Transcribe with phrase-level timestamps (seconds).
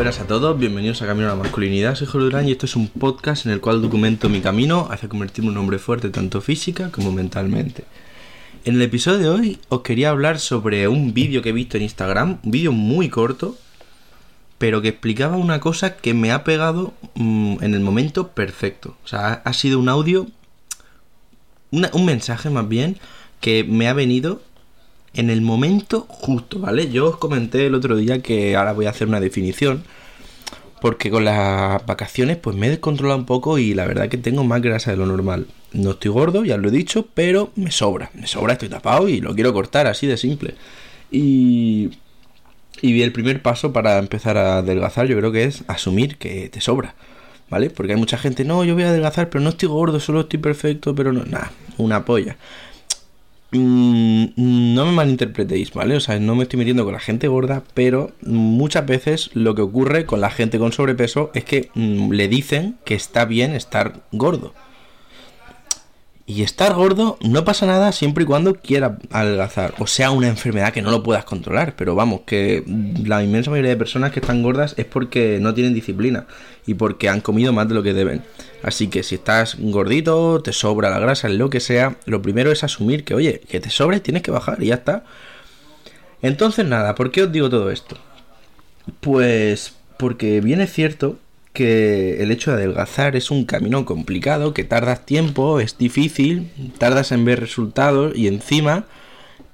[0.00, 2.74] buenas a todos, bienvenidos a Camino a la Masculinidad, soy Jorge Durán y esto es
[2.74, 6.40] un podcast en el cual documento mi camino hacia convertirme en un hombre fuerte tanto
[6.40, 7.84] física como mentalmente.
[8.64, 11.82] En el episodio de hoy os quería hablar sobre un vídeo que he visto en
[11.82, 13.58] Instagram, un vídeo muy corto,
[14.56, 18.96] pero que explicaba una cosa que me ha pegado mm, en el momento perfecto.
[19.04, 20.28] O sea, ha, sido un audio,
[21.72, 22.96] un mensaje más bien,
[23.42, 24.40] que me ha venido
[25.14, 26.90] en el momento justo, ¿vale?
[26.90, 29.84] Yo os comenté el otro día que ahora voy a hacer una definición.
[30.80, 34.44] Porque con las vacaciones pues me he descontrolado un poco y la verdad que tengo
[34.44, 35.46] más grasa de lo normal.
[35.72, 38.10] No estoy gordo, ya lo he dicho, pero me sobra.
[38.14, 40.54] Me sobra, estoy tapado y lo quiero cortar así de simple.
[41.10, 41.90] Y...
[42.82, 46.62] Y el primer paso para empezar a adelgazar yo creo que es asumir que te
[46.62, 46.94] sobra.
[47.50, 47.68] ¿Vale?
[47.68, 50.38] Porque hay mucha gente, no, yo voy a adelgazar, pero no estoy gordo, solo estoy
[50.38, 52.36] perfecto, pero no, nada, una polla.
[53.52, 55.96] Mm, no me malinterpretéis, ¿vale?
[55.96, 59.62] O sea, no me estoy metiendo con la gente gorda, pero muchas veces lo que
[59.62, 64.02] ocurre con la gente con sobrepeso es que mm, le dicen que está bien estar
[64.12, 64.54] gordo.
[66.26, 69.74] Y estar gordo no pasa nada siempre y cuando quiera adelgazar.
[69.80, 71.74] O sea, una enfermedad que no lo puedas controlar.
[71.74, 72.62] Pero vamos, que
[73.04, 76.26] la inmensa mayoría de personas que están gordas es porque no tienen disciplina
[76.68, 78.22] y porque han comido más de lo que deben.
[78.62, 82.62] Así que si estás gordito, te sobra la grasa, lo que sea, lo primero es
[82.62, 85.04] asumir que, oye, que te sobre, tienes que bajar y ya está.
[86.22, 87.96] Entonces, nada, ¿por qué os digo todo esto?
[89.00, 91.18] Pues porque bien es cierto
[91.52, 97.12] que el hecho de adelgazar es un camino complicado, que tardas tiempo, es difícil, tardas
[97.12, 98.84] en ver resultados y encima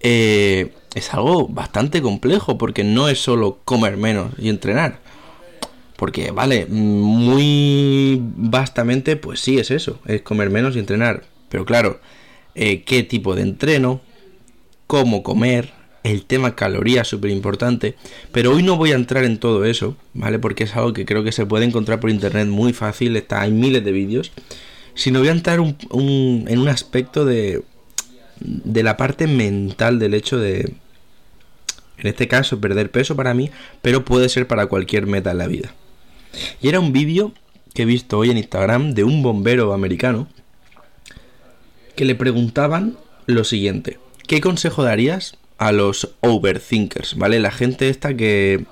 [0.00, 4.98] eh, es algo bastante complejo porque no es solo comer menos y entrenar.
[5.96, 11.24] Porque, vale, muy vastamente, pues sí es eso, es comer menos y entrenar.
[11.48, 12.00] Pero claro,
[12.54, 14.00] eh, ¿qué tipo de entreno?
[14.86, 15.76] ¿Cómo comer?
[16.10, 17.96] el tema calorías súper importante,
[18.32, 20.38] pero hoy no voy a entrar en todo eso, ¿vale?
[20.38, 23.50] Porque es algo que creo que se puede encontrar por internet muy fácil, está, hay
[23.50, 24.30] miles de vídeos,
[24.94, 27.62] sino voy a entrar en un aspecto de,
[28.40, 30.74] de la parte mental del hecho de,
[31.98, 33.50] en este caso, perder peso para mí,
[33.82, 35.74] pero puede ser para cualquier meta en la vida.
[36.60, 37.32] Y era un vídeo
[37.74, 40.28] que he visto hoy en Instagram de un bombero americano
[41.94, 47.40] que le preguntaban lo siguiente, ¿qué consejo darías a los overthinkers, ¿vale?
[47.40, 48.64] La gente esta que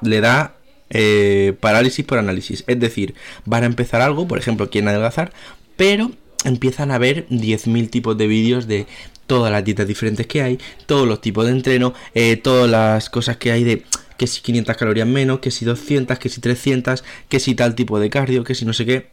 [0.00, 0.54] le da
[0.90, 2.64] eh, parálisis por análisis.
[2.66, 3.14] Es decir,
[3.44, 5.32] van a empezar algo, por ejemplo, quieren adelgazar,
[5.76, 6.10] pero
[6.44, 8.86] empiezan a ver 10.000 tipos de vídeos de
[9.26, 13.38] todas las dietas diferentes que hay, todos los tipos de entreno, eh, todas las cosas
[13.38, 13.82] que hay de
[14.16, 17.98] que si 500 calorías menos, que si 200, que si 300, que si tal tipo
[17.98, 19.08] de cardio, que si no sé qué.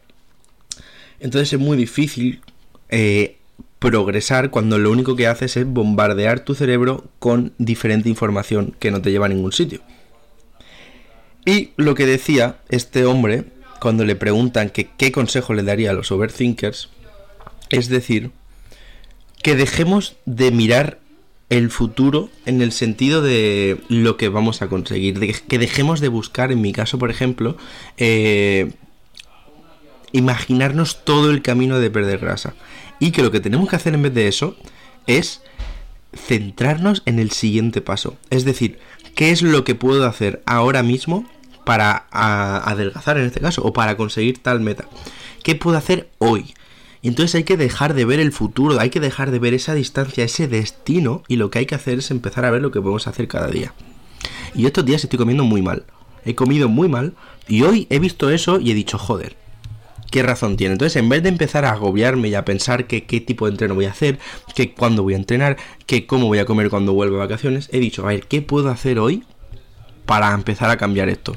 [1.20, 2.40] Entonces es muy difícil
[2.88, 3.36] eh,
[3.78, 9.02] progresar cuando lo único que haces es bombardear tu cerebro con diferente información que no
[9.02, 9.80] te lleva a ningún sitio.
[11.44, 13.44] Y lo que decía este hombre
[13.80, 16.88] cuando le preguntan qué consejo le daría a los overthinkers,
[17.70, 18.30] es decir,
[19.42, 21.00] que dejemos de mirar
[21.52, 26.50] el futuro en el sentido de lo que vamos a conseguir, que dejemos de buscar,
[26.50, 27.58] en mi caso por ejemplo,
[27.98, 28.72] eh,
[30.12, 32.54] imaginarnos todo el camino de perder grasa.
[33.00, 34.56] Y que lo que tenemos que hacer en vez de eso
[35.06, 35.42] es
[36.16, 38.16] centrarnos en el siguiente paso.
[38.30, 38.78] Es decir,
[39.14, 41.28] ¿qué es lo que puedo hacer ahora mismo
[41.66, 44.88] para adelgazar en este caso o para conseguir tal meta?
[45.42, 46.54] ¿Qué puedo hacer hoy?
[47.02, 50.24] Entonces hay que dejar de ver el futuro, hay que dejar de ver esa distancia,
[50.24, 53.06] ese destino y lo que hay que hacer es empezar a ver lo que podemos
[53.08, 53.74] hacer cada día.
[54.54, 55.84] Y estos días estoy comiendo muy mal.
[56.24, 57.14] He comido muy mal
[57.48, 59.36] y hoy he visto eso y he dicho, joder,
[60.12, 60.74] qué razón tiene.
[60.74, 63.74] Entonces, en vez de empezar a agobiarme y a pensar que qué tipo de entreno
[63.74, 64.20] voy a hacer,
[64.54, 67.80] que cuándo voy a entrenar, que cómo voy a comer cuando vuelva a vacaciones, he
[67.80, 69.24] dicho, a ver, ¿qué puedo hacer hoy
[70.06, 71.34] para empezar a cambiar esto?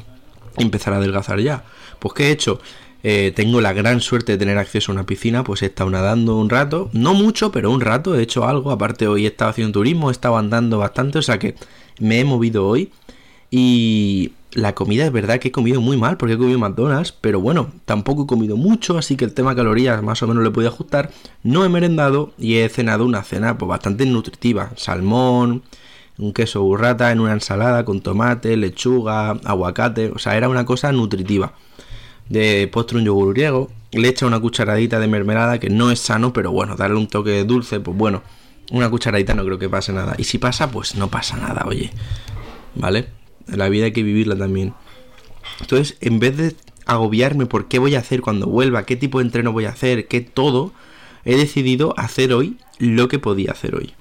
[0.57, 1.63] Empezar a adelgazar ya.
[1.97, 2.59] Pues, ¿qué he hecho?
[3.07, 6.38] Eh, tengo la gran suerte de tener acceso a una piscina, pues he estado nadando
[6.38, 9.74] un rato, no mucho, pero un rato, he hecho algo, aparte hoy he estado haciendo
[9.74, 11.53] turismo, he estado andando bastante, o sea que
[12.00, 12.91] me he movido hoy
[13.51, 17.39] y la comida es verdad que he comido muy mal porque he comido McDonald's, pero
[17.39, 20.68] bueno, tampoco he comido mucho, así que el tema calorías más o menos le puedo
[20.68, 21.12] ajustar.
[21.44, 24.71] No he merendado y he cenado una cena pues, bastante nutritiva.
[24.77, 25.62] Salmón,
[26.18, 30.91] un queso burrata en una ensalada con tomate, lechuga, aguacate, o sea, era una cosa
[30.91, 31.53] nutritiva.
[32.30, 36.33] De postre un yogur griego, le echa una cucharadita de mermelada que no es sano,
[36.33, 38.24] pero bueno, darle un toque dulce, pues bueno,
[38.72, 40.16] una cucharadita no creo que pase nada.
[40.18, 41.92] Y si pasa, pues no pasa nada, oye.
[42.75, 43.07] ¿Vale?
[43.48, 44.74] La vida hay que vivirla también.
[45.62, 46.56] Entonces, en vez de
[46.86, 50.07] agobiarme por qué voy a hacer cuando vuelva, qué tipo de entreno voy a hacer,
[50.07, 50.74] qué todo,
[51.24, 53.94] he decidido hacer hoy lo que podía hacer hoy.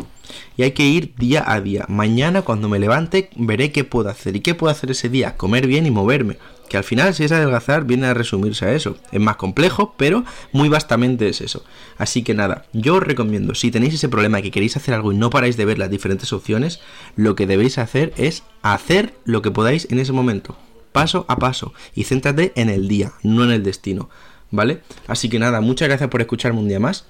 [0.56, 1.84] Y hay que ir día a día.
[1.88, 4.36] Mañana cuando me levante veré qué puedo hacer.
[4.36, 5.36] ¿Y qué puedo hacer ese día?
[5.36, 6.38] Comer bien y moverme.
[6.74, 8.96] Que al final, si es adelgazar, viene a resumirse a eso.
[9.12, 11.62] Es más complejo, pero muy vastamente es eso.
[11.98, 15.16] Así que nada, yo os recomiendo, si tenéis ese problema que queréis hacer algo y
[15.16, 16.80] no paráis de ver las diferentes opciones,
[17.14, 20.56] lo que debéis hacer es hacer lo que podáis en ese momento.
[20.90, 21.74] Paso a paso.
[21.94, 24.10] Y céntrate en el día, no en el destino.
[24.50, 24.80] ¿Vale?
[25.06, 27.06] Así que nada, muchas gracias por escucharme un día más.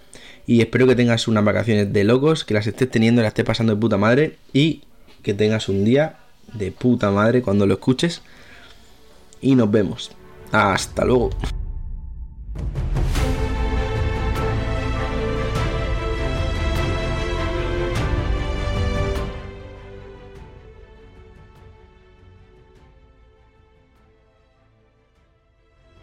[0.47, 3.75] Y espero que tengas unas vacaciones de locos, que las estés teniendo, las estés pasando
[3.75, 4.37] de puta madre.
[4.53, 4.83] Y
[5.23, 6.19] que tengas un día
[6.53, 8.21] de puta madre cuando lo escuches.
[9.45, 10.11] Y nos vemos.
[10.53, 11.29] Hasta luego.